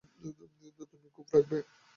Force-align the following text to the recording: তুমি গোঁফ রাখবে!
তুমি 0.13 0.31
গোঁফ 1.15 1.29
রাখবে! 1.33 1.57